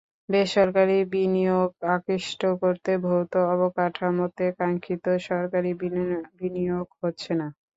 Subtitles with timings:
[0.31, 5.71] বেসরকারি বিনিয়োগ আকৃষ্ট করতে ভৌত অবকাঠামোতে কাঙ্ক্ষিত সরকারি
[6.39, 7.47] বিনিয়োগ হচ্ছে না।